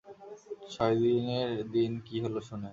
[0.71, 2.69] ছয় দিনের দিন কি হল শুনেন।